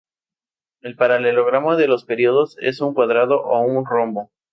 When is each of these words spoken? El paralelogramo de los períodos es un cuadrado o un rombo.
El 0.81 0.95
paralelogramo 0.95 1.75
de 1.77 1.87
los 1.87 2.05
períodos 2.05 2.57
es 2.59 2.81
un 2.81 2.95
cuadrado 2.95 3.39
o 3.43 3.61
un 3.61 3.85
rombo. 3.85 4.31